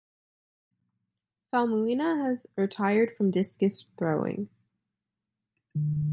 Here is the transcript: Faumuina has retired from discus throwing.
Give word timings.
Faumuina 1.53 2.23
has 2.25 2.47
retired 2.57 3.15
from 3.15 3.29
discus 3.29 3.85
throwing. 3.99 4.49